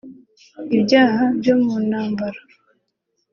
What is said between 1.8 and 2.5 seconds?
ntambara